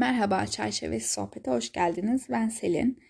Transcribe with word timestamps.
Merhaba 0.00 0.46
Çerçevesi 0.46 1.12
Sohbet'e 1.12 1.50
hoş 1.50 1.72
geldiniz. 1.72 2.26
Ben 2.30 2.48
Selin. 2.48 3.02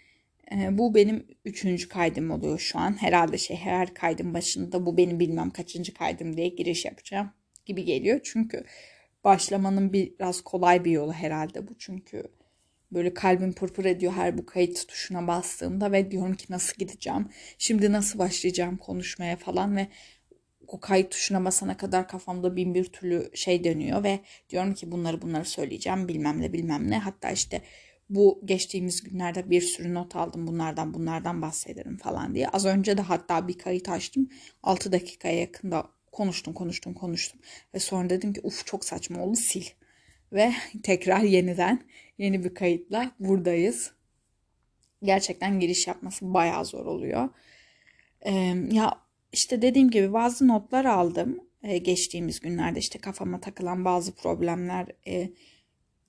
Ee, 0.52 0.78
bu 0.78 0.94
benim 0.94 1.26
üçüncü 1.44 1.88
kaydım 1.88 2.30
oluyor 2.30 2.58
şu 2.58 2.78
an. 2.78 3.02
Herhalde 3.02 3.38
şey 3.38 3.56
her 3.56 3.94
kaydın 3.94 4.34
başında 4.34 4.86
bu 4.86 4.96
benim 4.96 5.20
bilmem 5.20 5.50
kaçıncı 5.50 5.94
kaydım 5.94 6.36
diye 6.36 6.48
giriş 6.48 6.84
yapacağım 6.84 7.30
gibi 7.66 7.84
geliyor. 7.84 8.20
Çünkü 8.24 8.64
başlamanın 9.24 9.92
biraz 9.92 10.40
kolay 10.40 10.84
bir 10.84 10.90
yolu 10.90 11.12
herhalde 11.12 11.68
bu. 11.68 11.78
Çünkü 11.78 12.22
böyle 12.92 13.14
kalbim 13.14 13.52
pırpır 13.52 13.84
ediyor 13.84 14.12
her 14.12 14.38
bu 14.38 14.46
kayıt 14.46 14.88
tuşuna 14.88 15.26
bastığımda 15.26 15.92
ve 15.92 16.10
diyorum 16.10 16.34
ki 16.34 16.46
nasıl 16.50 16.78
gideceğim? 16.78 17.28
Şimdi 17.58 17.92
nasıl 17.92 18.18
başlayacağım 18.18 18.76
konuşmaya 18.76 19.36
falan 19.36 19.76
ve 19.76 19.88
o 20.70 20.80
kayıt 20.80 21.10
tuşuna 21.10 21.44
basana 21.44 21.76
kadar 21.76 22.08
kafamda 22.08 22.56
bin 22.56 22.74
bir 22.74 22.84
türlü 22.84 23.30
şey 23.34 23.64
dönüyor 23.64 24.04
ve 24.04 24.20
diyorum 24.50 24.74
ki 24.74 24.92
bunları 24.92 25.22
bunları 25.22 25.44
söyleyeceğim 25.44 26.08
bilmem 26.08 26.40
ne 26.40 26.52
bilmem 26.52 26.90
ne. 26.90 26.98
Hatta 26.98 27.30
işte 27.30 27.62
bu 28.10 28.40
geçtiğimiz 28.44 29.02
günlerde 29.02 29.50
bir 29.50 29.60
sürü 29.60 29.94
not 29.94 30.16
aldım 30.16 30.46
bunlardan 30.46 30.94
bunlardan 30.94 31.42
bahsederim 31.42 31.96
falan 31.96 32.34
diye. 32.34 32.48
Az 32.48 32.66
önce 32.66 32.98
de 32.98 33.02
hatta 33.02 33.48
bir 33.48 33.58
kayıt 33.58 33.88
açtım. 33.88 34.28
6 34.62 34.92
dakikaya 34.92 35.40
yakında 35.40 35.86
konuştum 36.12 36.54
konuştum 36.54 36.94
konuştum. 36.94 37.40
Ve 37.74 37.78
sonra 37.78 38.10
dedim 38.10 38.32
ki 38.32 38.40
uf 38.44 38.66
çok 38.66 38.84
saçma 38.84 39.24
oldu 39.24 39.36
sil. 39.48 39.66
Ve 40.32 40.52
tekrar 40.82 41.20
yeniden 41.20 41.84
yeni 42.18 42.44
bir 42.44 42.54
kayıtla 42.54 43.10
buradayız. 43.20 43.92
Gerçekten 45.02 45.60
giriş 45.60 45.86
yapması 45.86 46.34
bayağı 46.34 46.64
zor 46.64 46.86
oluyor. 46.86 47.28
Ee, 48.20 48.32
ya 48.72 49.09
işte 49.32 49.62
dediğim 49.62 49.90
gibi 49.90 50.12
bazı 50.12 50.48
notlar 50.48 50.84
aldım 50.84 51.40
e, 51.62 51.78
geçtiğimiz 51.78 52.40
günlerde 52.40 52.78
işte 52.78 52.98
kafama 52.98 53.40
takılan 53.40 53.84
bazı 53.84 54.14
problemler 54.14 54.86
e, 55.06 55.30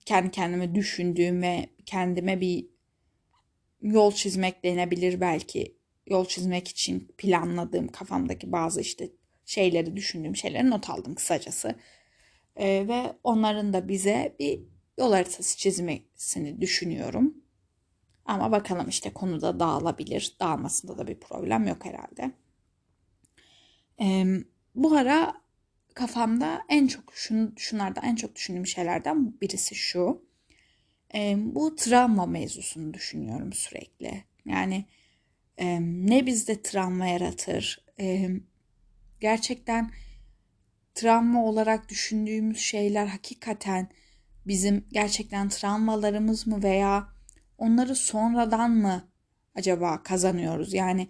kendi 0.05 0.31
kendime 0.31 0.75
düşündüğüm 0.75 1.41
ve 1.41 1.69
kendime 1.85 2.41
bir 2.41 2.65
yol 3.81 4.11
çizmek 4.11 4.63
denebilir 4.63 5.21
belki 5.21 5.77
yol 6.07 6.25
çizmek 6.25 6.67
için 6.67 7.13
planladığım 7.17 7.87
kafamdaki 7.87 8.51
bazı 8.51 8.81
işte 8.81 9.09
şeyleri 9.45 9.95
düşündüğüm 9.95 10.35
şeyleri 10.35 10.69
not 10.69 10.89
aldım 10.89 11.15
kısacası 11.15 11.75
e, 12.55 12.87
ve 12.87 13.13
onların 13.23 13.73
da 13.73 13.87
bize 13.87 14.35
bir 14.39 14.59
yol 14.97 15.13
haritası 15.13 15.57
çizmesini 15.57 16.61
düşünüyorum. 16.61 17.35
Ama 18.25 18.51
bakalım 18.51 18.89
işte 18.89 19.13
konuda 19.13 19.59
dağılabilir. 19.59 20.35
Dağılmasında 20.39 20.97
da 20.97 21.07
bir 21.07 21.19
problem 21.19 21.67
yok 21.67 21.85
herhalde. 21.85 22.31
Ee, 24.01 24.25
bu 24.75 24.95
ara 24.95 25.41
kafamda 25.93 26.61
en 26.69 26.87
çok 26.87 27.13
şun, 27.15 27.55
şunlardan 27.57 28.03
en 28.03 28.15
çok 28.15 28.35
düşündüğüm 28.35 28.67
şeylerden 28.67 29.41
birisi 29.41 29.75
şu. 29.75 30.25
Ee, 31.15 31.35
bu 31.37 31.75
travma 31.75 32.25
mevzusunu 32.25 32.93
düşünüyorum 32.93 33.53
sürekli. 33.53 34.23
Yani 34.45 34.85
e, 35.57 35.81
ne 35.81 36.25
bizde 36.25 36.61
travma 36.61 37.05
yaratır? 37.05 37.85
E, 37.99 38.29
gerçekten 39.19 39.91
travma 40.93 41.45
olarak 41.45 41.89
düşündüğümüz 41.89 42.57
şeyler 42.57 43.07
hakikaten 43.07 43.89
bizim 44.47 44.85
gerçekten 44.91 45.49
travmalarımız 45.49 46.47
mı 46.47 46.63
veya 46.63 47.07
onları 47.57 47.95
sonradan 47.95 48.71
mı 48.71 49.09
acaba 49.55 50.03
kazanıyoruz? 50.03 50.73
Yani 50.73 51.07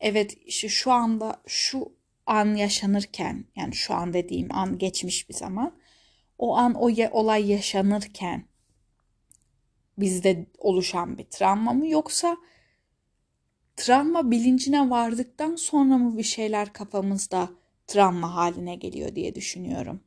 evet 0.00 0.38
işte 0.44 0.68
şu 0.68 0.92
anda 0.92 1.42
şu 1.46 1.97
an 2.30 2.54
yaşanırken 2.54 3.44
yani 3.56 3.74
şu 3.74 3.94
an 3.94 4.12
dediğim 4.12 4.48
an 4.54 4.78
geçmiş 4.78 5.28
bir 5.28 5.34
zaman 5.34 5.78
o 6.38 6.56
an 6.56 6.74
o 6.74 6.90
olay 7.10 7.50
yaşanırken 7.50 8.44
bizde 9.98 10.46
oluşan 10.58 11.18
bir 11.18 11.24
travma 11.24 11.72
mı 11.72 11.88
yoksa 11.88 12.36
travma 13.76 14.30
bilincine 14.30 14.90
vardıktan 14.90 15.56
sonra 15.56 15.98
mı 15.98 16.18
bir 16.18 16.22
şeyler 16.22 16.72
kafamızda 16.72 17.50
travma 17.86 18.34
haline 18.34 18.76
geliyor 18.76 19.14
diye 19.14 19.34
düşünüyorum. 19.34 20.00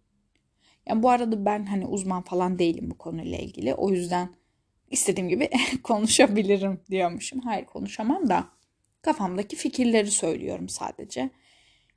Yani 0.85 1.03
bu 1.03 1.09
arada 1.09 1.45
ben 1.45 1.65
hani 1.65 1.85
uzman 1.85 2.21
falan 2.21 2.59
değilim 2.59 2.89
bu 2.91 2.97
konuyla 2.97 3.37
ilgili. 3.37 3.73
O 3.73 3.89
yüzden 3.89 4.29
istediğim 4.89 5.29
gibi 5.29 5.49
konuşabilirim 5.83 6.79
diyormuşum. 6.89 7.39
Hayır 7.39 7.65
konuşamam 7.65 8.29
da 8.29 8.47
kafamdaki 9.01 9.55
fikirleri 9.55 10.11
söylüyorum 10.11 10.69
sadece. 10.69 11.29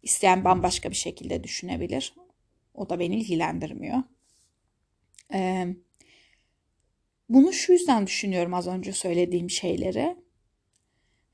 İsteyen 0.04 0.44
bambaşka 0.44 0.90
bir 0.90 0.96
şekilde 0.96 1.44
düşünebilir. 1.44 2.14
O 2.74 2.88
da 2.88 2.98
beni 2.98 3.16
ilgilendirmiyor. 3.16 4.02
Ee, 5.34 5.66
bunu 7.28 7.52
şu 7.52 7.72
yüzden 7.72 8.06
düşünüyorum 8.06 8.54
az 8.54 8.66
önce 8.66 8.92
söylediğim 8.92 9.50
şeyleri. 9.50 10.16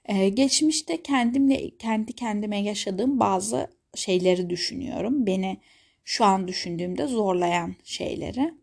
Ee, 0.05 0.29
geçmişte 0.29 1.03
kendimle 1.03 1.77
kendi 1.77 2.13
kendime 2.13 2.63
yaşadığım 2.63 3.21
bazı 3.21 3.71
şeyleri 3.95 4.51
düşünüyorum. 4.51 5.27
Beni 5.27 5.61
şu 6.05 6.25
an 6.25 6.49
düşündüğümde 6.49 7.07
zorlayan 7.07 7.77
şeyleri. 7.85 8.55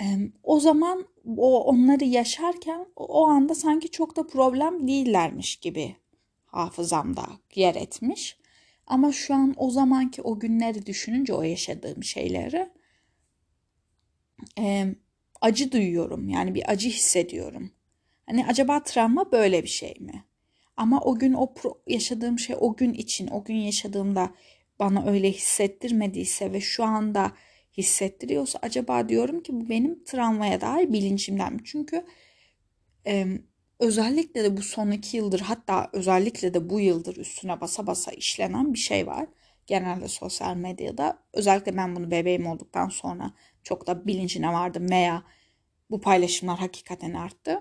Ee, 0.00 0.04
o 0.42 0.60
zaman 0.60 1.06
o 1.36 1.64
onları 1.64 2.04
yaşarken 2.04 2.86
o 2.96 3.26
anda 3.26 3.54
sanki 3.54 3.90
çok 3.90 4.16
da 4.16 4.26
problem 4.26 4.88
değillermiş 4.88 5.56
gibi 5.56 5.96
hafızamda 6.46 7.26
yer 7.54 7.74
etmiş. 7.74 8.43
Ama 8.86 9.12
şu 9.12 9.34
an 9.34 9.54
o 9.56 9.70
zamanki 9.70 10.22
o 10.22 10.38
günleri 10.38 10.86
düşününce 10.86 11.34
o 11.34 11.42
yaşadığım 11.42 12.04
şeyleri 12.04 12.70
e, 14.58 14.94
acı 15.40 15.72
duyuyorum. 15.72 16.28
Yani 16.28 16.54
bir 16.54 16.70
acı 16.70 16.88
hissediyorum. 16.88 17.70
Hani 18.26 18.46
acaba 18.46 18.82
travma 18.82 19.32
böyle 19.32 19.62
bir 19.62 19.68
şey 19.68 19.94
mi? 20.00 20.24
Ama 20.76 21.00
o 21.00 21.18
gün 21.18 21.32
o 21.32 21.44
pro- 21.44 21.78
yaşadığım 21.86 22.38
şey 22.38 22.56
o 22.60 22.76
gün 22.76 22.92
için, 22.92 23.28
o 23.28 23.44
gün 23.44 23.54
yaşadığımda 23.54 24.34
bana 24.78 25.06
öyle 25.06 25.32
hissettirmediyse 25.32 26.52
ve 26.52 26.60
şu 26.60 26.84
anda 26.84 27.32
hissettiriyorsa 27.76 28.58
acaba 28.62 29.08
diyorum 29.08 29.42
ki 29.42 29.52
bu 29.60 29.68
benim 29.68 30.04
travmaya 30.04 30.60
dair 30.60 30.92
bilincimden 30.92 31.52
mi? 31.52 31.60
Çünkü 31.64 32.04
e, 33.06 33.26
özellikle 33.80 34.44
de 34.44 34.56
bu 34.56 34.62
son 34.62 34.90
iki 34.90 35.16
yıldır 35.16 35.40
hatta 35.40 35.90
özellikle 35.92 36.54
de 36.54 36.70
bu 36.70 36.80
yıldır 36.80 37.16
üstüne 37.16 37.60
basa 37.60 37.86
basa 37.86 38.10
işlenen 38.12 38.74
bir 38.74 38.78
şey 38.78 39.06
var. 39.06 39.26
Genelde 39.66 40.08
sosyal 40.08 40.56
medyada 40.56 41.18
özellikle 41.32 41.76
ben 41.76 41.96
bunu 41.96 42.10
bebeğim 42.10 42.46
olduktan 42.46 42.88
sonra 42.88 43.30
çok 43.62 43.86
da 43.86 44.06
bilincine 44.06 44.52
vardım 44.52 44.90
veya 44.90 45.22
bu 45.90 46.00
paylaşımlar 46.00 46.58
hakikaten 46.58 47.14
arttı. 47.14 47.60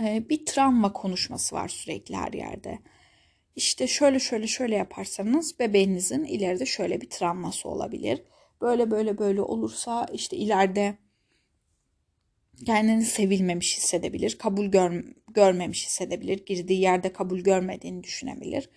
Ee, 0.00 0.28
bir 0.28 0.46
travma 0.46 0.92
konuşması 0.92 1.56
var 1.56 1.68
sürekli 1.68 2.16
her 2.16 2.32
yerde. 2.32 2.78
İşte 3.56 3.86
şöyle 3.86 4.18
şöyle 4.18 4.46
şöyle 4.46 4.74
yaparsanız 4.76 5.58
bebeğinizin 5.58 6.24
ileride 6.24 6.66
şöyle 6.66 7.00
bir 7.00 7.10
travması 7.10 7.68
olabilir. 7.68 8.22
Böyle 8.60 8.90
böyle 8.90 9.18
böyle 9.18 9.42
olursa 9.42 10.06
işte 10.12 10.36
ileride 10.36 10.98
kendini 12.64 13.04
sevilmemiş 13.04 13.76
hissedebilir, 13.76 14.38
kabul 14.38 14.66
gör, 14.66 15.04
görmemiş 15.34 15.86
hissedebilir, 15.86 16.46
girdiği 16.46 16.80
yerde 16.80 17.12
kabul 17.12 17.40
görmediğini 17.40 18.04
düşünebilir. 18.04 18.70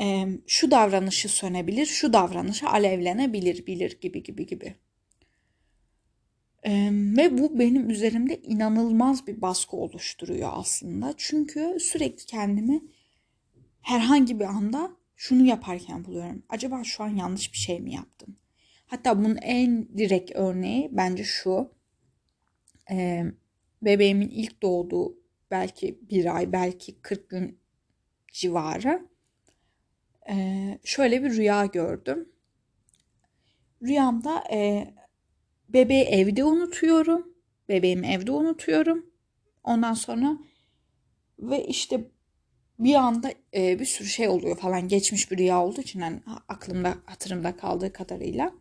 E, 0.00 0.26
şu 0.46 0.70
davranışı 0.70 1.28
sönebilir, 1.28 1.86
şu 1.86 2.12
davranışı 2.12 2.66
alevlenebilir, 2.68 3.66
bilir 3.66 4.00
gibi 4.00 4.22
gibi 4.22 4.46
gibi. 4.46 4.74
E, 6.62 6.90
ve 6.92 7.38
bu 7.38 7.58
benim 7.58 7.90
üzerimde 7.90 8.42
inanılmaz 8.42 9.26
bir 9.26 9.40
baskı 9.40 9.76
oluşturuyor 9.76 10.50
aslında. 10.52 11.14
Çünkü 11.16 11.76
sürekli 11.80 12.26
kendimi 12.26 12.82
herhangi 13.80 14.40
bir 14.40 14.44
anda 14.44 14.90
şunu 15.16 15.46
yaparken 15.46 16.04
buluyorum. 16.04 16.42
Acaba 16.48 16.84
şu 16.84 17.02
an 17.04 17.08
yanlış 17.08 17.52
bir 17.52 17.58
şey 17.58 17.80
mi 17.80 17.94
yaptım? 17.94 18.36
Hatta 18.86 19.18
bunun 19.18 19.36
en 19.36 19.88
direkt 19.98 20.30
örneği 20.34 20.88
bence 20.92 21.24
şu 21.24 21.70
e, 22.90 23.24
bebeğimin 23.82 24.28
ilk 24.28 24.62
doğduğu 24.62 25.16
belki 25.50 25.98
bir 26.10 26.36
ay 26.36 26.52
belki 26.52 27.00
40 27.02 27.28
gün 27.28 27.58
civarı 28.32 29.08
e, 30.30 30.78
şöyle 30.84 31.24
bir 31.24 31.30
rüya 31.30 31.66
gördüm. 31.66 32.28
Rüyamda 33.82 34.44
e, 34.52 34.94
bebeği 35.68 36.04
evde 36.04 36.44
unutuyorum. 36.44 37.34
Bebeğimi 37.68 38.06
evde 38.06 38.32
unutuyorum. 38.32 39.06
Ondan 39.64 39.94
sonra 39.94 40.38
ve 41.38 41.64
işte 41.64 42.10
bir 42.78 42.94
anda 42.94 43.32
e, 43.54 43.78
bir 43.78 43.84
sürü 43.84 44.08
şey 44.08 44.28
oluyor 44.28 44.56
falan 44.56 44.88
geçmiş 44.88 45.30
bir 45.30 45.38
rüya 45.38 45.64
olduğu 45.64 45.80
için 45.80 46.00
yani 46.00 46.20
aklımda 46.48 46.96
hatırımda 47.04 47.56
kaldığı 47.56 47.92
kadarıyla 47.92 48.52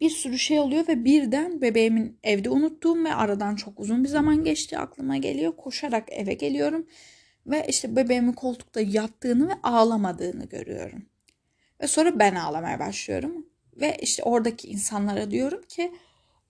bir 0.00 0.10
sürü 0.10 0.38
şey 0.38 0.60
oluyor 0.60 0.88
ve 0.88 1.04
birden 1.04 1.60
bebeğimin 1.60 2.18
evde 2.22 2.50
unuttuğum 2.50 3.04
ve 3.04 3.14
aradan 3.14 3.56
çok 3.56 3.80
uzun 3.80 4.04
bir 4.04 4.08
zaman 4.08 4.44
geçti 4.44 4.78
aklıma 4.78 5.16
geliyor. 5.16 5.56
Koşarak 5.56 6.08
eve 6.12 6.34
geliyorum 6.34 6.86
ve 7.46 7.66
işte 7.68 7.96
bebeğimin 7.96 8.32
koltukta 8.32 8.80
yattığını 8.80 9.48
ve 9.48 9.54
ağlamadığını 9.62 10.44
görüyorum. 10.44 11.06
Ve 11.80 11.86
sonra 11.86 12.18
ben 12.18 12.34
ağlamaya 12.34 12.78
başlıyorum. 12.78 13.46
Ve 13.76 13.96
işte 14.02 14.22
oradaki 14.22 14.68
insanlara 14.68 15.30
diyorum 15.30 15.62
ki 15.62 15.92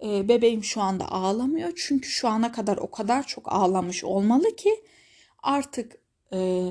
e, 0.05 0.29
bebeğim 0.29 0.65
şu 0.65 0.81
anda 0.81 1.13
ağlamıyor. 1.13 1.73
Çünkü 1.77 2.09
şu 2.09 2.29
ana 2.29 2.53
kadar 2.53 2.77
o 2.77 2.91
kadar 2.91 3.27
çok 3.27 3.53
ağlamış 3.53 4.05
olmalı 4.05 4.57
ki 4.57 4.71
artık 5.43 5.99
e, 6.33 6.69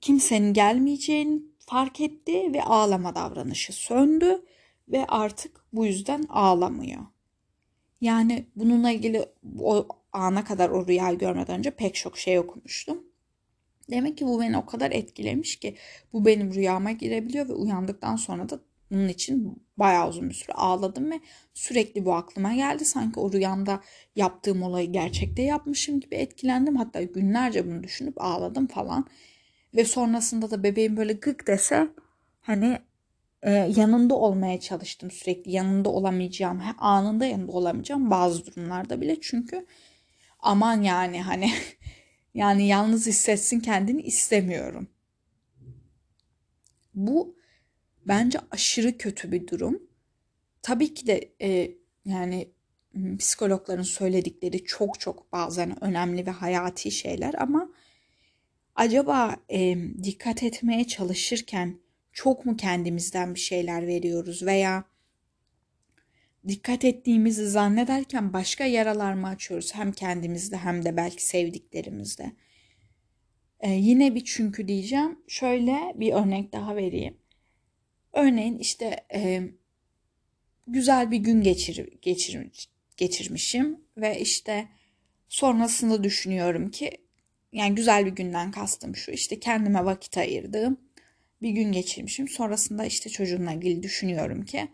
kimsenin 0.00 0.52
gelmeyeceğini 0.52 1.42
fark 1.58 2.00
etti 2.00 2.54
ve 2.54 2.62
ağlama 2.62 3.14
davranışı 3.14 3.72
söndü 3.72 4.42
ve 4.88 5.04
artık 5.06 5.60
bu 5.72 5.86
yüzden 5.86 6.26
ağlamıyor. 6.28 7.02
Yani 8.00 8.46
bununla 8.56 8.90
ilgili 8.90 9.26
o 9.58 9.88
ana 10.12 10.44
kadar 10.44 10.70
o 10.70 10.86
rüyayı 10.86 11.18
görmeden 11.18 11.58
önce 11.58 11.70
pek 11.70 11.94
çok 11.94 12.18
şey 12.18 12.38
okumuştum. 12.38 13.04
Demek 13.90 14.18
ki 14.18 14.26
bu 14.26 14.40
beni 14.40 14.58
o 14.58 14.66
kadar 14.66 14.90
etkilemiş 14.90 15.56
ki 15.56 15.76
bu 16.12 16.26
benim 16.26 16.54
rüyama 16.54 16.92
girebiliyor 16.92 17.48
ve 17.48 17.52
uyandıktan 17.52 18.16
sonra 18.16 18.48
da 18.48 18.60
bunun 18.90 19.08
için 19.08 19.62
bayağı 19.76 20.08
uzun 20.08 20.28
bir 20.28 20.34
süre 20.34 20.52
ağladım 20.52 21.10
ve 21.10 21.20
sürekli 21.54 22.04
bu 22.04 22.14
aklıma 22.14 22.54
geldi. 22.54 22.84
Sanki 22.84 23.20
o 23.20 23.32
rüyamda 23.32 23.80
yaptığım 24.16 24.62
olayı 24.62 24.92
gerçekte 24.92 25.42
yapmışım 25.42 26.00
gibi 26.00 26.14
etkilendim. 26.14 26.76
Hatta 26.76 27.02
günlerce 27.02 27.66
bunu 27.66 27.82
düşünüp 27.82 28.20
ağladım 28.20 28.66
falan. 28.66 29.06
Ve 29.74 29.84
sonrasında 29.84 30.50
da 30.50 30.62
bebeğim 30.62 30.96
böyle 30.96 31.12
gık 31.12 31.46
dese 31.46 31.88
hani 32.40 32.78
yanında 33.76 34.14
olmaya 34.14 34.60
çalıştım 34.60 35.10
sürekli. 35.10 35.50
Yanında 35.52 35.88
olamayacağım, 35.88 36.62
anında 36.78 37.26
yanında 37.26 37.52
olamayacağım 37.52 38.10
bazı 38.10 38.46
durumlarda 38.46 39.00
bile. 39.00 39.20
Çünkü 39.20 39.66
aman 40.38 40.82
yani 40.82 41.22
hani 41.22 41.50
yani 42.34 42.66
yalnız 42.66 43.06
hissetsin 43.06 43.60
kendini 43.60 44.02
istemiyorum. 44.02 44.88
Bu 46.94 47.36
bence 48.06 48.38
aşırı 48.50 48.98
kötü 48.98 49.32
bir 49.32 49.46
durum. 49.46 49.82
Tabii 50.62 50.94
ki 50.94 51.06
de 51.06 51.32
e, 51.42 51.70
yani 52.04 52.48
psikologların 53.18 53.82
söyledikleri 53.82 54.64
çok 54.64 55.00
çok 55.00 55.32
bazen 55.32 55.84
önemli 55.84 56.26
ve 56.26 56.30
hayati 56.30 56.90
şeyler 56.90 57.34
ama 57.34 57.70
acaba 58.74 59.36
e, 59.48 59.76
dikkat 60.02 60.42
etmeye 60.42 60.86
çalışırken 60.86 61.78
çok 62.16 62.46
mu 62.46 62.56
kendimizden 62.56 63.34
bir 63.34 63.40
şeyler 63.40 63.86
veriyoruz 63.86 64.42
veya 64.42 64.84
dikkat 66.48 66.84
ettiğimizi 66.84 67.48
zannederken 67.48 68.32
başka 68.32 68.64
yaralar 68.64 69.14
mı 69.14 69.28
açıyoruz 69.28 69.74
hem 69.74 69.92
kendimizde 69.92 70.56
hem 70.56 70.84
de 70.84 70.96
belki 70.96 71.26
sevdiklerimizde. 71.26 72.32
Ee, 73.60 73.70
yine 73.70 74.14
bir 74.14 74.24
çünkü 74.24 74.68
diyeceğim. 74.68 75.18
Şöyle 75.28 75.92
bir 75.94 76.12
örnek 76.12 76.52
daha 76.52 76.76
vereyim. 76.76 77.16
Örneğin 78.12 78.58
işte 78.58 79.06
e, 79.14 79.42
güzel 80.66 81.10
bir 81.10 81.18
gün 81.18 81.42
geçir, 81.42 81.88
geçir, 82.02 82.50
geçirmişim 82.96 83.80
ve 83.96 84.20
işte 84.20 84.68
sonrasında 85.28 86.04
düşünüyorum 86.04 86.70
ki 86.70 86.90
yani 87.52 87.74
güzel 87.74 88.06
bir 88.06 88.12
günden 88.12 88.50
kastım 88.50 88.96
şu 88.96 89.12
işte 89.12 89.40
kendime 89.40 89.84
vakit 89.84 90.18
ayırdığım 90.18 90.85
bir 91.42 91.50
gün 91.50 91.72
geçirmişim. 91.72 92.28
Sonrasında 92.28 92.84
işte 92.84 93.10
çocuğumla 93.10 93.52
ilgili 93.52 93.82
düşünüyorum 93.82 94.44
ki 94.44 94.68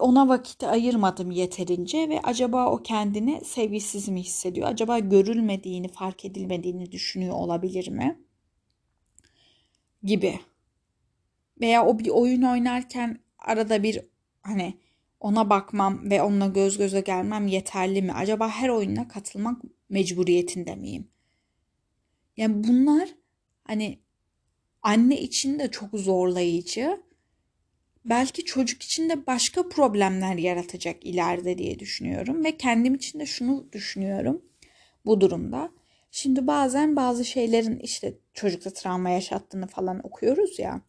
ona 0.00 0.28
vakit 0.28 0.64
ayırmadım 0.64 1.30
yeterince 1.30 2.08
ve 2.08 2.20
acaba 2.22 2.70
o 2.70 2.82
kendini 2.82 3.44
sevgisiz 3.44 4.08
mi 4.08 4.20
hissediyor? 4.20 4.68
Acaba 4.68 4.98
görülmediğini, 4.98 5.88
fark 5.88 6.24
edilmediğini 6.24 6.92
düşünüyor 6.92 7.34
olabilir 7.34 7.88
mi? 7.88 8.22
Gibi. 10.02 10.40
Veya 11.60 11.86
o 11.86 11.98
bir 11.98 12.08
oyun 12.08 12.42
oynarken 12.42 13.18
arada 13.38 13.82
bir 13.82 14.00
hani 14.42 14.78
ona 15.20 15.50
bakmam 15.50 16.10
ve 16.10 16.22
onunla 16.22 16.46
göz 16.46 16.78
göze 16.78 17.00
gelmem 17.00 17.46
yeterli 17.46 18.02
mi? 18.02 18.12
Acaba 18.12 18.48
her 18.48 18.68
oyuna 18.68 19.08
katılmak 19.08 19.62
mecburiyetinde 19.88 20.74
miyim? 20.74 21.08
Yani 22.36 22.64
bunlar 22.64 23.08
hani 23.64 23.98
anne 24.82 25.20
için 25.20 25.58
de 25.58 25.70
çok 25.70 25.90
zorlayıcı 25.92 27.02
belki 28.04 28.44
çocuk 28.44 28.82
için 28.82 29.10
de 29.10 29.26
başka 29.26 29.68
problemler 29.68 30.34
yaratacak 30.34 31.04
ileride 31.06 31.58
diye 31.58 31.78
düşünüyorum 31.78 32.44
ve 32.44 32.56
kendim 32.56 32.94
için 32.94 33.20
de 33.20 33.26
şunu 33.26 33.72
düşünüyorum 33.72 34.42
bu 35.06 35.20
durumda. 35.20 35.70
Şimdi 36.10 36.46
bazen 36.46 36.96
bazı 36.96 37.24
şeylerin 37.24 37.78
işte 37.78 38.14
çocukta 38.34 38.70
travma 38.70 39.10
yaşattığını 39.10 39.66
falan 39.66 40.06
okuyoruz 40.06 40.58
ya. 40.58 40.80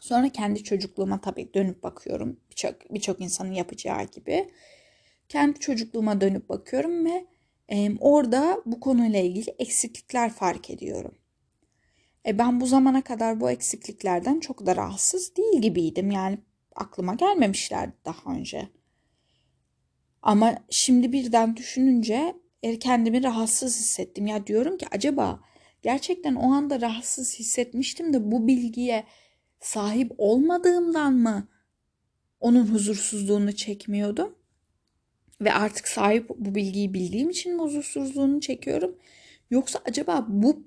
Sonra 0.00 0.28
kendi 0.28 0.64
çocukluğuma 0.64 1.20
tabii 1.20 1.54
dönüp 1.54 1.82
bakıyorum. 1.82 2.40
Birçok 2.50 2.94
birçok 2.94 3.20
insanın 3.20 3.52
yapacağı 3.52 4.04
gibi. 4.04 4.50
Kendi 5.28 5.58
çocukluğuma 5.58 6.20
dönüp 6.20 6.48
bakıyorum 6.48 7.04
ve 7.06 7.26
e, 7.68 7.90
orada 7.98 8.62
bu 8.66 8.80
konuyla 8.80 9.20
ilgili 9.20 9.54
eksiklikler 9.58 10.32
fark 10.32 10.70
ediyorum. 10.70 11.14
E 12.26 12.38
ben 12.38 12.60
bu 12.60 12.66
zamana 12.66 13.02
kadar 13.02 13.40
bu 13.40 13.50
eksikliklerden 13.50 14.40
çok 14.40 14.66
da 14.66 14.76
rahatsız 14.76 15.36
değil 15.36 15.62
gibiydim. 15.62 16.10
Yani 16.10 16.38
aklıma 16.76 17.14
gelmemişlerdi 17.14 17.94
daha 18.04 18.34
önce. 18.34 18.68
Ama 20.22 20.54
şimdi 20.70 21.12
birden 21.12 21.56
düşününce 21.56 22.34
e, 22.62 22.78
kendimi 22.78 23.22
rahatsız 23.22 23.78
hissettim. 23.78 24.26
Ya 24.26 24.46
diyorum 24.46 24.78
ki 24.78 24.86
acaba 24.90 25.40
gerçekten 25.82 26.34
o 26.34 26.52
anda 26.52 26.80
rahatsız 26.80 27.38
hissetmiştim 27.38 28.12
de 28.12 28.32
bu 28.32 28.46
bilgiye 28.46 29.04
sahip 29.60 30.12
olmadığımdan 30.18 31.14
mı 31.14 31.48
onun 32.40 32.66
huzursuzluğunu 32.66 33.52
çekmiyordum? 33.52 34.34
Ve 35.40 35.52
artık 35.52 35.88
sahip 35.88 36.28
bu 36.28 36.54
bilgiyi 36.54 36.94
bildiğim 36.94 37.30
için 37.30 37.54
mi 37.54 37.62
huzursuzluğunu 37.62 38.40
çekiyorum? 38.40 38.98
Yoksa 39.50 39.80
acaba 39.84 40.26
bu 40.28 40.66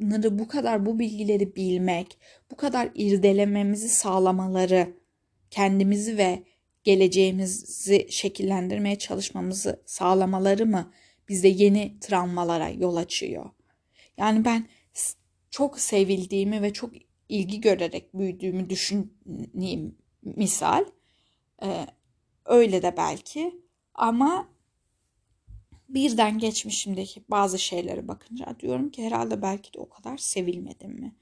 bunları 0.00 0.38
bu 0.38 0.48
kadar 0.48 0.86
bu 0.86 0.98
bilgileri 0.98 1.56
bilmek, 1.56 2.18
bu 2.50 2.56
kadar 2.56 2.90
irdelememizi 2.94 3.88
sağlamaları, 3.88 4.96
kendimizi 5.50 6.18
ve 6.18 6.42
geleceğimizi 6.84 8.06
şekillendirmeye 8.10 8.98
çalışmamızı 8.98 9.82
sağlamaları 9.86 10.66
mı 10.66 10.92
bizde 11.28 11.48
yeni 11.48 12.00
travmalara 12.00 12.68
yol 12.68 12.96
açıyor? 12.96 13.50
Yani 14.16 14.44
ben 14.44 14.68
çok 15.50 15.80
sevildiğimi 15.80 16.62
ve 16.62 16.72
çok 16.72 16.92
ilgi 17.28 17.60
görerek 17.60 18.14
büyüdüğümü 18.14 18.70
düşüneyim 18.70 19.98
misal. 20.22 20.84
Ee, 21.62 21.86
öyle 22.44 22.82
de 22.82 22.94
belki 22.96 23.54
ama 23.94 24.48
birden 25.94 26.38
geçmişimdeki 26.38 27.22
bazı 27.28 27.58
şeylere 27.58 28.08
bakınca 28.08 28.56
diyorum 28.60 28.90
ki 28.90 29.04
herhalde 29.04 29.42
belki 29.42 29.74
de 29.74 29.78
o 29.78 29.88
kadar 29.88 30.16
sevilmedim 30.16 30.90
mi? 30.90 31.14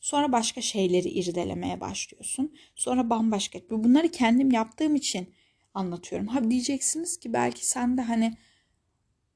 Sonra 0.00 0.32
başka 0.32 0.60
şeyleri 0.60 1.08
irdelemeye 1.08 1.80
başlıyorsun. 1.80 2.54
Sonra 2.74 3.10
bambaşka. 3.10 3.58
Bunları 3.70 4.10
kendim 4.10 4.50
yaptığım 4.50 4.94
için 4.94 5.34
anlatıyorum. 5.74 6.26
Ha 6.26 6.50
diyeceksiniz 6.50 7.16
ki 7.20 7.32
belki 7.32 7.66
sen 7.66 7.96
de 7.96 8.02
hani 8.02 8.36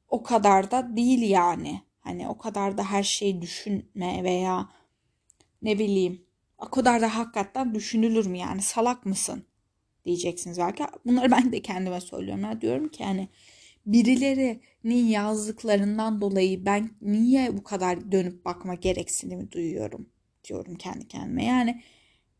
o 0.08 0.22
kadar 0.22 0.70
da 0.70 0.96
değil 0.96 1.22
yani. 1.22 1.80
Hani 2.00 2.28
o 2.28 2.38
kadar 2.38 2.78
da 2.78 2.84
her 2.84 3.02
şeyi 3.02 3.42
düşünme 3.42 4.24
veya 4.24 4.68
ne 5.62 5.78
bileyim 5.78 6.24
o 6.58 6.70
kadar 6.70 7.00
da 7.00 7.16
hakikaten 7.16 7.74
düşünülür 7.74 8.26
mü 8.26 8.38
yani 8.38 8.62
salak 8.62 9.06
mısın 9.06 9.44
diyeceksiniz 10.04 10.58
belki. 10.58 10.84
Bunları 11.06 11.30
ben 11.30 11.52
de 11.52 11.62
kendime 11.62 12.00
söylüyorum. 12.00 12.44
Ya 12.44 12.60
diyorum 12.60 12.88
ki 12.88 13.04
hani 13.04 13.28
birilerinin 13.86 15.06
yazdıklarından 15.06 16.20
dolayı 16.20 16.66
ben 16.66 16.90
niye 17.02 17.56
bu 17.56 17.64
kadar 17.64 18.12
dönüp 18.12 18.44
bakma 18.44 18.74
gereksinimi 18.74 19.52
duyuyorum 19.52 20.08
diyorum 20.44 20.74
kendi 20.74 21.08
kendime. 21.08 21.44
Yani 21.44 21.82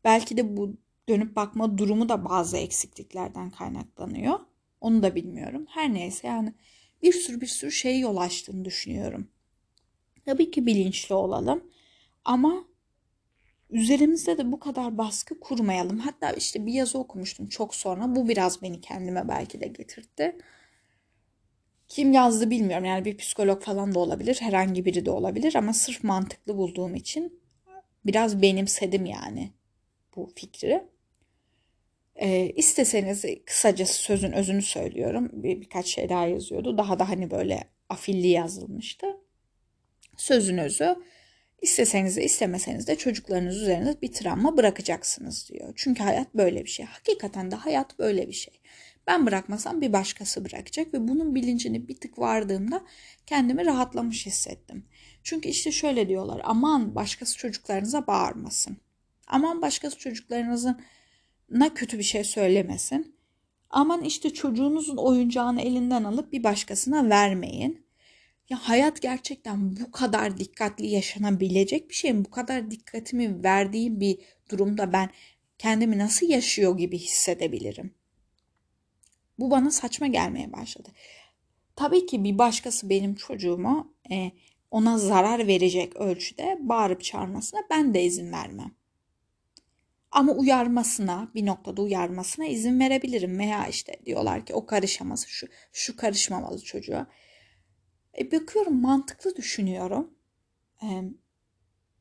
belki 0.04 0.36
de 0.36 0.56
bu 0.56 0.76
dönüp 1.08 1.36
bakma 1.36 1.78
durumu 1.78 2.08
da 2.08 2.24
bazı 2.24 2.56
eksikliklerden 2.56 3.50
kaynaklanıyor. 3.50 4.40
Onu 4.80 5.02
da 5.02 5.14
bilmiyorum. 5.14 5.66
Her 5.68 5.94
neyse 5.94 6.26
yani 6.26 6.54
bir 7.02 7.12
sürü 7.12 7.40
bir 7.40 7.46
sürü 7.46 7.72
şey 7.72 8.00
yol 8.00 8.16
açtığını 8.16 8.64
düşünüyorum. 8.64 9.28
Tabii 10.24 10.50
ki 10.50 10.66
bilinçli 10.66 11.14
olalım 11.14 11.64
ama 12.24 12.64
üzerimizde 13.70 14.38
de 14.38 14.52
bu 14.52 14.60
kadar 14.60 14.98
baskı 14.98 15.40
kurmayalım. 15.40 15.98
Hatta 15.98 16.30
işte 16.30 16.66
bir 16.66 16.72
yazı 16.72 16.98
okumuştum 16.98 17.48
çok 17.48 17.74
sonra. 17.74 18.16
Bu 18.16 18.28
biraz 18.28 18.62
beni 18.62 18.80
kendime 18.80 19.28
belki 19.28 19.60
de 19.60 19.66
getirdi. 19.66 20.36
Kim 21.90 22.12
yazdı 22.12 22.50
bilmiyorum. 22.50 22.84
Yani 22.84 23.04
bir 23.04 23.16
psikolog 23.16 23.62
falan 23.62 23.94
da 23.94 23.98
olabilir. 23.98 24.36
Herhangi 24.40 24.84
biri 24.84 25.06
de 25.06 25.10
olabilir. 25.10 25.54
Ama 25.54 25.72
sırf 25.72 26.04
mantıklı 26.04 26.56
bulduğum 26.56 26.94
için 26.94 27.40
biraz 28.06 28.42
benimsedim 28.42 29.06
yani 29.06 29.52
bu 30.16 30.32
fikri. 30.36 30.84
Ee, 32.16 32.52
isteseniz 32.56 33.24
kısacası 33.46 33.94
sözün 33.94 34.32
özünü 34.32 34.62
söylüyorum. 34.62 35.30
Bir, 35.32 35.60
birkaç 35.60 35.86
şey 35.86 36.08
daha 36.08 36.26
yazıyordu. 36.26 36.78
Daha 36.78 36.98
da 36.98 37.08
hani 37.08 37.30
böyle 37.30 37.64
afilli 37.88 38.28
yazılmıştı. 38.28 39.06
Sözün 40.16 40.58
özü 40.58 40.96
İsteseniz 41.62 42.16
de 42.16 42.24
istemeseniz 42.24 42.86
de 42.86 42.96
çocuklarınız 42.96 43.62
üzerinde 43.62 43.96
bir 44.02 44.12
travma 44.12 44.56
bırakacaksınız 44.56 45.48
diyor. 45.52 45.72
Çünkü 45.76 46.02
hayat 46.02 46.34
böyle 46.34 46.64
bir 46.64 46.70
şey. 46.70 46.86
Hakikaten 46.86 47.50
de 47.50 47.54
hayat 47.54 47.98
böyle 47.98 48.28
bir 48.28 48.32
şey. 48.32 48.54
Ben 49.10 49.26
bırakmasam 49.26 49.80
bir 49.80 49.92
başkası 49.92 50.44
bırakacak 50.44 50.94
ve 50.94 51.08
bunun 51.08 51.34
bilincini 51.34 51.88
bir 51.88 51.96
tık 51.96 52.18
vardığımda 52.18 52.82
kendimi 53.26 53.66
rahatlamış 53.66 54.26
hissettim. 54.26 54.84
Çünkü 55.22 55.48
işte 55.48 55.72
şöyle 55.72 56.08
diyorlar 56.08 56.40
aman 56.44 56.94
başkası 56.94 57.36
çocuklarınıza 57.36 58.06
bağırmasın. 58.06 58.76
Aman 59.26 59.62
başkası 59.62 59.98
çocuklarınızın 59.98 60.80
ne 61.50 61.74
kötü 61.74 61.98
bir 61.98 62.02
şey 62.02 62.24
söylemesin. 62.24 63.16
Aman 63.70 64.04
işte 64.04 64.30
çocuğunuzun 64.30 64.96
oyuncağını 64.96 65.60
elinden 65.60 66.04
alıp 66.04 66.32
bir 66.32 66.44
başkasına 66.44 67.10
vermeyin. 67.10 67.86
Ya 68.50 68.58
hayat 68.68 69.02
gerçekten 69.02 69.76
bu 69.76 69.92
kadar 69.92 70.38
dikkatli 70.38 70.86
yaşanabilecek 70.86 71.88
bir 71.88 71.94
şey 71.94 72.12
mi? 72.12 72.24
Bu 72.24 72.30
kadar 72.30 72.70
dikkatimi 72.70 73.44
verdiğim 73.44 74.00
bir 74.00 74.18
durumda 74.50 74.92
ben 74.92 75.10
kendimi 75.58 75.98
nasıl 75.98 76.26
yaşıyor 76.26 76.78
gibi 76.78 76.98
hissedebilirim? 76.98 77.99
Bu 79.40 79.50
bana 79.50 79.70
saçma 79.70 80.06
gelmeye 80.06 80.52
başladı. 80.52 80.88
Tabii 81.76 82.06
ki 82.06 82.24
bir 82.24 82.38
başkası 82.38 82.90
benim 82.90 83.14
çocuğuma 83.14 83.88
e, 84.10 84.32
ona 84.70 84.98
zarar 84.98 85.46
verecek 85.46 85.96
ölçüde 85.96 86.58
bağırıp 86.60 87.04
çağırmasına 87.04 87.60
ben 87.70 87.94
de 87.94 88.04
izin 88.04 88.32
vermem. 88.32 88.74
Ama 90.10 90.32
uyarmasına, 90.32 91.30
bir 91.34 91.46
noktada 91.46 91.82
uyarmasına 91.82 92.46
izin 92.46 92.80
verebilirim. 92.80 93.38
Veya 93.38 93.66
işte 93.66 93.96
diyorlar 94.06 94.46
ki 94.46 94.54
o 94.54 94.66
karışamaz, 94.66 95.26
şu, 95.26 95.46
şu 95.72 95.96
karışmamalı 95.96 96.62
çocuğa. 96.62 97.06
E 98.18 98.32
bakıyorum 98.32 98.80
mantıklı 98.80 99.36
düşünüyorum. 99.36 100.14
E, 100.82 100.86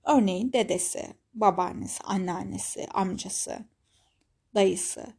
örneğin 0.04 0.54
dedesi, 0.54 1.08
babaannesi, 1.34 2.04
anneannesi, 2.04 2.88
amcası, 2.88 3.60
dayısı. 4.56 5.19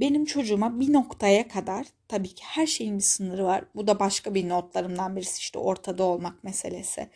Benim 0.00 0.24
çocuğuma 0.24 0.80
bir 0.80 0.92
noktaya 0.92 1.48
kadar 1.48 1.86
tabii 2.08 2.34
ki 2.34 2.44
her 2.44 2.66
şeyin 2.66 2.96
bir 2.98 3.02
sınırı 3.02 3.44
var. 3.44 3.64
Bu 3.74 3.86
da 3.86 4.00
başka 4.00 4.34
bir 4.34 4.48
notlarımdan 4.48 5.16
birisi 5.16 5.38
işte 5.38 5.58
ortada 5.58 6.04
olmak 6.04 6.44
meselesi. 6.44 7.10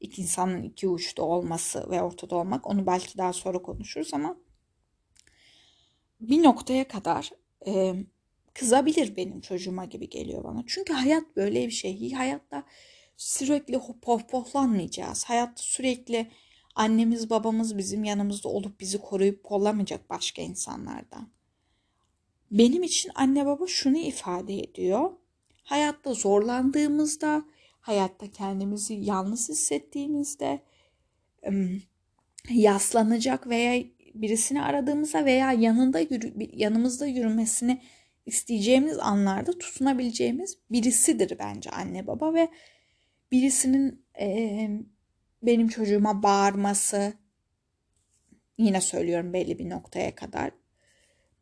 İki 0.00 0.22
insanın 0.22 0.62
iki 0.62 0.88
uçta 0.88 1.22
olması 1.22 1.90
ve 1.90 2.02
ortada 2.02 2.36
olmak 2.36 2.66
onu 2.66 2.86
belki 2.86 3.18
daha 3.18 3.32
sonra 3.32 3.62
konuşuruz 3.62 4.14
ama 4.14 4.36
bir 6.20 6.42
noktaya 6.42 6.88
kadar 6.88 7.30
e, 7.66 7.94
kızabilir 8.54 9.16
benim 9.16 9.40
çocuğuma 9.40 9.84
gibi 9.84 10.08
geliyor 10.08 10.44
bana. 10.44 10.64
Çünkü 10.66 10.92
hayat 10.92 11.36
böyle 11.36 11.66
bir 11.66 11.70
şey. 11.70 12.12
Hayatta 12.12 12.64
sürekli 13.16 13.80
pohpohlanmayacağız. 14.02 15.24
Hayatta 15.24 15.62
sürekli 15.62 16.30
annemiz 16.74 17.30
babamız 17.30 17.78
bizim 17.78 18.04
yanımızda 18.04 18.48
olup 18.48 18.80
bizi 18.80 18.98
koruyup 18.98 19.44
kollamayacak 19.44 20.10
başka 20.10 20.42
insanlardan. 20.42 21.35
Benim 22.50 22.82
için 22.82 23.12
anne 23.14 23.46
baba 23.46 23.66
şunu 23.66 23.98
ifade 23.98 24.58
ediyor. 24.58 25.10
Hayatta 25.62 26.14
zorlandığımızda, 26.14 27.44
hayatta 27.80 28.30
kendimizi 28.30 28.94
yalnız 28.94 29.48
hissettiğimizde, 29.48 30.60
yaslanacak 32.50 33.48
veya 33.48 33.84
birisini 34.14 34.62
aradığımızda 34.62 35.24
veya 35.24 35.52
yanında 35.52 36.00
yürü, 36.00 36.32
yanımızda 36.52 37.06
yürümesini 37.06 37.82
isteyeceğimiz 38.26 38.98
anlarda 38.98 39.58
tutunabileceğimiz 39.58 40.58
birisidir 40.70 41.38
bence 41.38 41.70
anne 41.70 42.06
baba 42.06 42.34
ve 42.34 42.48
birisinin 43.32 44.04
e, 44.20 44.68
benim 45.42 45.68
çocuğuma 45.68 46.22
bağırması 46.22 47.12
yine 48.58 48.80
söylüyorum 48.80 49.32
belli 49.32 49.58
bir 49.58 49.70
noktaya 49.70 50.14
kadar 50.14 50.50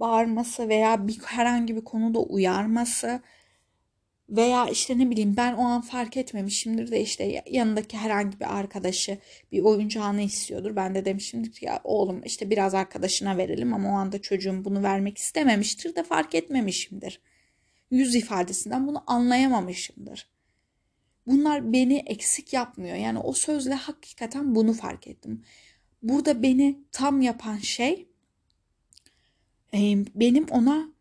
bağırması 0.05 0.69
veya 0.69 1.09
bir 1.09 1.19
herhangi 1.25 1.77
bir 1.77 1.85
konuda 1.85 2.19
uyarması 2.19 3.21
veya 4.29 4.69
işte 4.69 4.99
ne 4.99 5.11
bileyim 5.11 5.37
ben 5.37 5.55
o 5.55 5.63
an 5.63 5.81
fark 5.81 6.17
etmemişimdir 6.17 6.91
de 6.91 7.01
işte 7.01 7.43
yanındaki 7.51 7.97
herhangi 7.97 8.41
bir 8.41 8.59
arkadaşı 8.59 9.19
bir 9.53 9.63
oyuncağını 9.63 10.23
istiyordur. 10.23 10.77
Ben 10.77 10.95
de 10.95 11.05
demişimdir 11.05 11.53
ki 11.53 11.65
ya 11.65 11.81
oğlum 11.85 12.23
işte 12.25 12.51
biraz 12.51 12.75
arkadaşına 12.75 13.37
verelim 13.37 13.75
ama 13.75 13.89
o 13.89 13.93
anda 13.93 14.23
çocuğum 14.23 14.65
bunu 14.65 14.83
vermek 14.83 15.19
istememiştir 15.19 15.97
de 15.97 16.03
fark 16.03 16.35
etmemişimdir. 16.35 17.21
Yüz 17.91 18.15
ifadesinden 18.15 18.87
bunu 18.87 19.05
anlayamamışımdır. 19.07 20.29
Bunlar 21.27 21.73
beni 21.73 21.97
eksik 22.07 22.53
yapmıyor. 22.53 22.97
Yani 22.97 23.19
o 23.19 23.33
sözle 23.33 23.75
hakikaten 23.75 24.55
bunu 24.55 24.73
fark 24.73 25.07
ettim. 25.07 25.43
Burada 26.03 26.43
beni 26.43 26.79
tam 26.93 27.21
yapan 27.21 27.59
şey 27.59 28.14
benim 30.15 30.47
ona 30.51 30.95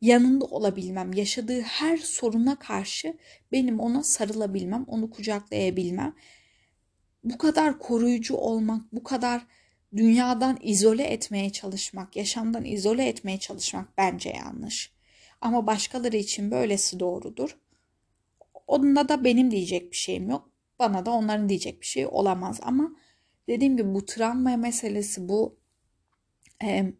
yanında 0.00 0.44
olabilmem, 0.44 1.12
yaşadığı 1.12 1.60
her 1.60 1.96
soruna 1.96 2.58
karşı 2.58 3.16
benim 3.52 3.80
ona 3.80 4.02
sarılabilmem, 4.02 4.84
onu 4.88 5.10
kucaklayabilmem. 5.10 6.14
Bu 7.24 7.38
kadar 7.38 7.78
koruyucu 7.78 8.34
olmak, 8.34 8.92
bu 8.92 9.02
kadar 9.02 9.46
dünyadan 9.96 10.58
izole 10.62 11.04
etmeye 11.04 11.50
çalışmak, 11.50 12.16
yaşamdan 12.16 12.64
izole 12.64 13.08
etmeye 13.08 13.38
çalışmak 13.38 13.98
bence 13.98 14.30
yanlış. 14.30 14.92
Ama 15.40 15.66
başkaları 15.66 16.16
için 16.16 16.50
böylesi 16.50 17.00
doğrudur. 17.00 17.58
Onunla 18.66 19.08
da 19.08 19.24
benim 19.24 19.50
diyecek 19.50 19.90
bir 19.90 19.96
şeyim 19.96 20.30
yok. 20.30 20.50
Bana 20.78 21.06
da 21.06 21.10
onların 21.10 21.48
diyecek 21.48 21.80
bir 21.80 21.86
şey 21.86 22.06
olamaz. 22.06 22.60
Ama 22.62 22.96
dediğim 23.48 23.76
gibi 23.76 23.94
bu 23.94 24.06
travma 24.06 24.56
meselesi, 24.56 25.28
bu 25.28 25.56
e, 26.62 26.92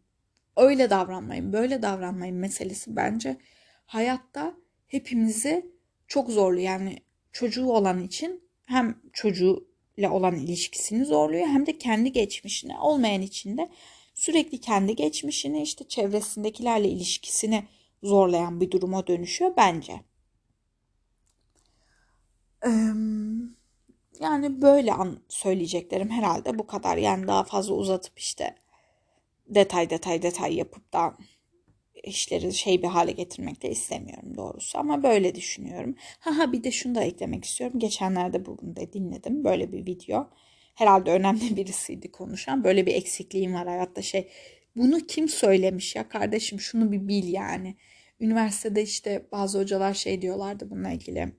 öyle 0.56 0.90
davranmayın, 0.90 1.52
böyle 1.52 1.82
davranmayın 1.82 2.37
meselesi 2.37 2.97
bence 2.97 3.37
hayatta 3.87 4.54
hepimizi 4.87 5.66
çok 6.06 6.30
zorlu. 6.30 6.61
Yani 6.61 6.99
çocuğu 7.32 7.66
olan 7.66 8.02
için 8.02 8.49
hem 8.66 9.02
çocuğuyla 9.12 10.11
olan 10.11 10.37
ilişkisini 10.37 11.04
zorluyor 11.04 11.47
hem 11.47 11.66
de 11.66 11.78
kendi 11.78 12.12
geçmişini 12.12 12.78
olmayan 12.78 13.23
için 13.23 13.59
de 13.59 13.71
sürekli 14.14 14.61
kendi 14.61 14.97
geçmişini 14.97 15.62
işte 15.62 15.88
çevresindekilerle 15.88 16.88
ilişkisini 16.88 17.64
zorlayan 18.02 18.61
bir 18.61 18.71
duruma 18.71 19.06
dönüşüyor 19.06 19.52
bence. 19.56 20.00
Yani 24.21 24.62
böyle 24.62 24.92
an 24.92 25.23
söyleyeceklerim 25.28 26.11
herhalde 26.11 26.59
bu 26.59 26.66
kadar. 26.66 26.97
Yani 26.97 27.26
daha 27.26 27.44
fazla 27.44 27.75
uzatıp 27.75 28.18
işte 28.18 28.54
detay 29.54 29.90
detay 29.90 30.23
detay 30.23 30.54
yapıp 30.54 30.92
da 30.92 31.16
işleri 32.04 32.52
şey 32.54 32.82
bir 32.82 32.88
hale 32.88 33.12
getirmek 33.12 33.62
de 33.62 33.71
istemiyorum 33.71 34.37
doğrusu 34.37 34.78
ama 34.78 35.02
böyle 35.02 35.35
düşünüyorum. 35.35 35.94
Haha 36.18 36.52
bir 36.52 36.64
de 36.64 36.71
şunu 36.71 36.94
da 36.94 37.04
eklemek 37.04 37.44
istiyorum. 37.44 37.78
Geçenlerde 37.78 38.47
bugün 38.47 38.76
de 38.76 38.92
dinledim 38.92 39.44
böyle 39.44 39.73
bir 39.73 39.87
video. 39.87 40.30
Herhalde 40.75 41.11
önemli 41.11 41.56
birisiydi 41.56 42.12
konuşan. 42.12 42.64
Böyle 42.64 42.87
bir 42.87 42.94
eksikliğim 42.94 43.54
var 43.54 43.66
hayatta 43.66 44.02
şey. 44.02 44.28
Bunu 44.76 45.00
kim 45.00 45.28
söylemiş 45.28 45.97
ya 45.97 46.09
kardeşim 46.09 46.61
şunu 46.61 46.92
bir 46.92 47.09
bil 47.09 47.32
yani. 47.32 47.76
Üniversitede 48.21 48.82
işte 48.82 49.26
bazı 49.32 49.59
hocalar 49.61 49.94
şey 49.94 50.23
diyorlardı 50.23 50.71
bununla 50.71 50.90
ilgili. 50.90 51.32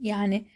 Yani 0.00 0.46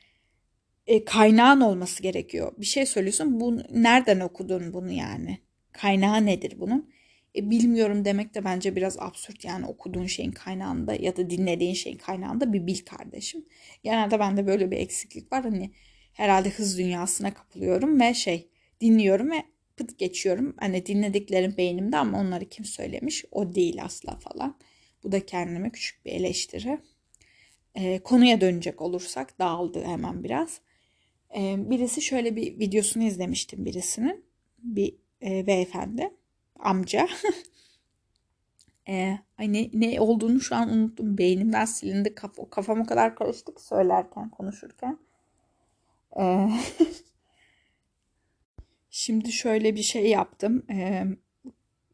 e, 0.87 1.05
kaynağın 1.05 1.61
olması 1.61 2.03
gerekiyor. 2.03 2.53
Bir 2.59 2.67
şey 2.67 2.87
söylüyorsun. 2.87 3.41
Bu 3.41 3.59
nereden 3.71 4.21
okudun 4.21 4.73
bunu 4.73 4.93
yani? 4.93 5.39
Kaynağı 5.73 6.27
nedir 6.27 6.55
bunun? 6.59 6.91
E, 7.37 7.51
bilmiyorum 7.51 8.05
demek 8.05 8.35
de 8.35 8.45
bence 8.45 8.77
biraz 8.77 8.99
absürt 8.99 9.45
yani 9.45 9.67
okuduğun 9.67 10.07
şeyin 10.07 10.33
kaynağında 10.33 10.95
ya 10.95 11.17
da 11.17 11.31
dinlediğin 11.31 11.75
şeyin 11.75 11.99
kaynağında 11.99 12.53
bir 12.53 12.67
bil 12.67 12.79
kardeşim. 12.79 13.45
Genelde 13.83 14.19
bende 14.19 14.47
böyle 14.47 14.71
bir 14.71 14.77
eksiklik 14.77 15.33
var 15.33 15.43
hani 15.43 15.71
herhalde 16.13 16.51
hız 16.51 16.79
dünyasına 16.79 17.35
kapılıyorum 17.35 18.01
ve 18.01 18.15
şey 18.15 18.49
dinliyorum 18.81 19.31
ve 19.31 19.43
pıt 19.77 19.99
geçiyorum. 19.99 20.57
Hani 20.61 20.87
dinlediklerim 20.87 21.57
beynimde 21.57 21.97
ama 21.97 22.21
onları 22.21 22.45
kim 22.45 22.65
söylemiş 22.65 23.25
o 23.31 23.55
değil 23.55 23.85
asla 23.85 24.17
falan. 24.17 24.57
Bu 25.05 25.13
da 25.13 25.27
kendime 25.27 25.71
küçük 25.71 26.05
bir 26.05 26.11
eleştiri. 26.11 26.79
E, 27.75 27.99
konuya 27.99 28.41
dönecek 28.41 28.81
olursak 28.81 29.39
dağıldı 29.39 29.85
hemen 29.85 30.25
biraz. 30.25 30.61
E, 31.37 31.71
birisi 31.71 32.03
şöyle 32.03 32.37
bir 32.37 32.59
videosunu 32.59 33.03
izlemiştim 33.03 33.65
birisinin. 33.65 34.25
Bir 34.59 34.95
e, 35.23 35.47
beyefendi, 35.47 36.15
amca. 36.59 37.09
e, 38.89 39.19
ay 39.39 39.53
ne, 39.53 39.71
ne 39.73 40.01
olduğunu 40.01 40.41
şu 40.41 40.57
an 40.57 40.71
unuttum. 40.71 41.19
Beynimden 41.19 41.65
silindi. 41.65 42.15
Kaf 42.15 42.39
kafam 42.51 42.81
o 42.81 42.87
kadar 42.87 43.17
karıştı 43.17 43.55
ki 43.55 43.63
söylerken, 43.63 44.31
konuşurken. 44.31 44.99
E, 46.21 46.51
Şimdi 48.91 49.33
şöyle 49.33 49.77
bir 49.77 49.83
şey 49.83 50.07
yaptım. 50.07 50.67
E, 50.71 51.05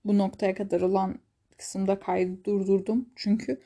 bu 0.05 0.19
noktaya 0.19 0.55
kadar 0.55 0.81
olan 0.81 1.19
kısımda 1.59 1.99
kaydı 1.99 2.45
durdurdum. 2.45 3.09
Çünkü 3.17 3.61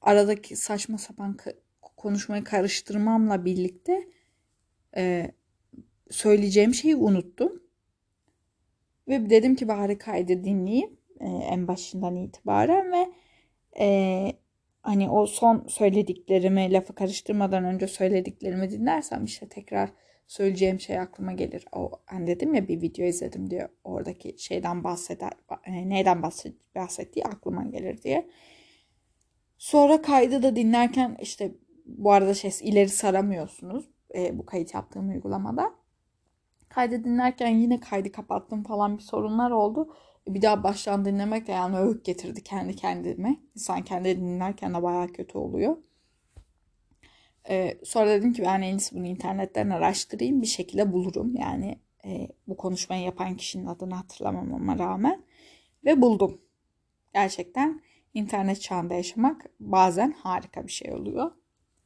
aradaki 0.00 0.56
saçma 0.56 0.98
sapan 0.98 1.36
konuşmayı 1.96 2.44
karıştırmamla 2.44 3.44
birlikte 3.44 4.08
e, 4.96 5.32
söyleyeceğim 6.10 6.74
şeyi 6.74 6.96
unuttum. 6.96 7.62
Ve 9.08 9.30
dedim 9.30 9.56
ki 9.56 9.68
bari 9.68 9.98
kaydı 9.98 10.44
dinleyeyim 10.44 10.96
e, 11.20 11.26
en 11.26 11.68
başından 11.68 12.16
itibaren 12.16 12.92
ve 12.92 13.06
e, 13.80 14.32
hani 14.82 15.10
o 15.10 15.26
son 15.26 15.66
söylediklerimi 15.68 16.72
lafı 16.72 16.94
karıştırmadan 16.94 17.64
önce 17.64 17.86
söylediklerimi 17.86 18.70
dinlersem 18.70 19.24
işte 19.24 19.48
tekrar 19.48 19.90
söyleyeceğim 20.26 20.80
şey 20.80 20.98
aklıma 20.98 21.32
gelir. 21.32 21.64
O 21.72 21.90
hani 22.06 22.26
dedim 22.26 22.54
ya 22.54 22.68
bir 22.68 22.82
video 22.82 23.06
izledim 23.06 23.50
diyor. 23.50 23.68
Oradaki 23.84 24.34
şeyden 24.38 24.84
bahseder, 24.84 25.32
e, 25.66 25.88
neyden 25.88 26.22
bahset, 26.22 26.74
bahsettiği 26.74 27.24
aklıma 27.24 27.64
gelir 27.64 28.02
diye. 28.02 28.30
Sonra 29.58 30.02
kaydı 30.02 30.42
da 30.42 30.56
dinlerken 30.56 31.16
işte 31.20 31.54
bu 31.86 32.12
arada 32.12 32.34
şey 32.34 32.50
ileri 32.60 32.88
saramıyorsunuz 32.88 33.90
e, 34.14 34.38
bu 34.38 34.46
kayıt 34.46 34.74
yaptığım 34.74 35.08
uygulamada. 35.08 35.74
Kaydı 36.68 37.04
dinlerken 37.04 37.48
yine 37.48 37.80
kaydı 37.80 38.12
kapattım 38.12 38.62
falan 38.62 38.98
bir 38.98 39.02
sorunlar 39.02 39.50
oldu. 39.50 39.94
E, 40.28 40.34
bir 40.34 40.42
daha 40.42 40.62
baştan 40.62 41.04
dinlemek 41.04 41.46
de 41.46 41.52
yani 41.52 41.78
öğüt 41.78 42.04
getirdi 42.04 42.42
kendi 42.42 42.76
kendime. 42.76 43.36
İnsan 43.54 43.82
kendi 43.82 44.16
dinlerken 44.16 44.74
de 44.74 44.82
bayağı 44.82 45.08
kötü 45.08 45.38
oluyor. 45.38 45.76
Ee, 47.48 47.78
sonra 47.84 48.10
dedim 48.10 48.32
ki 48.32 48.42
ben 48.42 48.62
en 48.62 48.76
iyisi 48.76 48.96
bunu 48.96 49.06
internetten 49.06 49.70
araştırayım 49.70 50.42
bir 50.42 50.46
şekilde 50.46 50.92
bulurum. 50.92 51.36
Yani 51.36 51.78
e, 52.04 52.28
bu 52.48 52.56
konuşmayı 52.56 53.04
yapan 53.04 53.36
kişinin 53.36 53.66
adını 53.66 53.94
hatırlamamama 53.94 54.78
rağmen. 54.78 55.22
Ve 55.84 56.02
buldum. 56.02 56.40
Gerçekten 57.14 57.82
internet 58.14 58.60
çağında 58.60 58.94
yaşamak 58.94 59.46
bazen 59.60 60.12
harika 60.12 60.66
bir 60.66 60.72
şey 60.72 60.92
oluyor. 60.92 61.30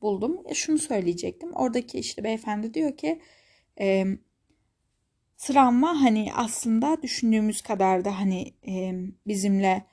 Buldum. 0.02 0.42
E, 0.46 0.54
şunu 0.54 0.78
söyleyecektim. 0.78 1.52
Oradaki 1.52 1.99
işte 1.99 2.25
beyefendi 2.25 2.75
diyor 2.75 2.96
ki 2.96 3.20
e, 3.80 4.04
travma 5.40 6.02
hani 6.02 6.32
aslında 6.35 7.02
düşündüğümüz 7.02 7.62
kadar 7.62 8.04
da 8.04 8.20
hani 8.20 8.54
e, 8.68 8.94
bizimle 9.26 9.87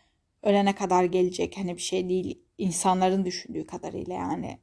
ölene 0.43 0.75
kadar 0.75 1.03
gelecek 1.03 1.57
hani 1.57 1.75
bir 1.75 1.81
şey 1.81 2.09
değil. 2.09 2.43
insanların 2.57 3.25
düşündüğü 3.25 3.67
kadarıyla 3.67 4.13
yani 4.13 4.59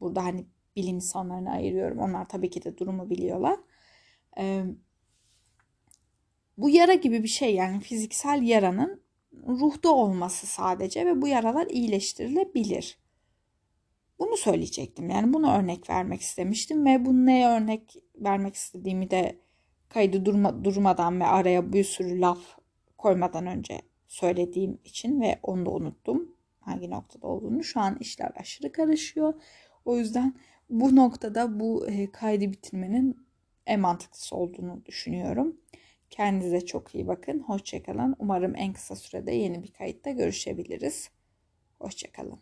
burada 0.00 0.24
hani 0.24 0.46
bilim 0.76 0.96
insanlarını 0.96 1.50
ayırıyorum. 1.50 1.98
Onlar 1.98 2.28
tabii 2.28 2.50
ki 2.50 2.64
de 2.64 2.78
durumu 2.78 3.10
biliyorlar. 3.10 3.58
E, 4.38 4.64
bu 6.58 6.70
yara 6.70 6.94
gibi 6.94 7.22
bir 7.22 7.28
şey 7.28 7.54
yani 7.54 7.80
fiziksel 7.80 8.42
yaranın 8.42 9.02
ruhta 9.48 9.88
olması 9.88 10.46
sadece 10.46 11.06
ve 11.06 11.22
bu 11.22 11.28
yaralar 11.28 11.66
iyileştirilebilir. 11.66 12.98
Bunu 14.18 14.36
söyleyecektim. 14.36 15.10
Yani 15.10 15.32
bunu 15.32 15.52
örnek 15.52 15.90
vermek 15.90 16.20
istemiştim 16.20 16.86
ve 16.86 17.04
bunu 17.06 17.26
neye 17.26 17.48
örnek 17.48 17.96
vermek 18.16 18.54
istediğimi 18.54 19.10
de 19.10 19.43
kaydı 19.94 20.24
durma, 20.24 20.64
durmadan 20.64 21.20
ve 21.20 21.24
araya 21.24 21.72
bir 21.72 21.84
sürü 21.84 22.20
laf 22.20 22.38
koymadan 22.98 23.46
önce 23.46 23.80
söylediğim 24.08 24.78
için 24.84 25.20
ve 25.20 25.38
onu 25.42 25.66
da 25.66 25.70
unuttum. 25.70 26.34
Hangi 26.60 26.90
noktada 26.90 27.26
olduğunu. 27.26 27.64
Şu 27.64 27.80
an 27.80 27.96
işler 28.00 28.32
aşırı 28.36 28.72
karışıyor. 28.72 29.34
O 29.84 29.96
yüzden 29.96 30.34
bu 30.70 30.96
noktada 30.96 31.60
bu 31.60 31.88
e, 31.88 32.10
kaydı 32.10 32.52
bitirmenin 32.52 33.26
en 33.66 33.80
mantıklısı 33.80 34.36
olduğunu 34.36 34.82
düşünüyorum. 34.86 35.56
Kendinize 36.10 36.60
çok 36.60 36.94
iyi 36.94 37.06
bakın. 37.06 37.40
Hoşçakalın. 37.40 38.16
Umarım 38.18 38.56
en 38.56 38.72
kısa 38.72 38.96
sürede 38.96 39.32
yeni 39.32 39.62
bir 39.62 39.72
kayıtta 39.72 40.10
görüşebiliriz. 40.10 41.10
Hoşçakalın. 41.78 42.38